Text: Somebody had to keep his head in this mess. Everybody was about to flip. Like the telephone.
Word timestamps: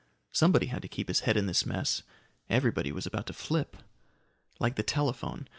Somebody 0.31 0.65
had 0.65 0.81
to 0.81 0.87
keep 0.87 1.09
his 1.09 1.19
head 1.19 1.37
in 1.37 1.45
this 1.45 1.63
mess. 1.63 2.01
Everybody 2.49 2.91
was 2.91 3.05
about 3.05 3.27
to 3.27 3.33
flip. 3.33 3.77
Like 4.57 4.73
the 4.73 4.81
telephone. 4.81 5.47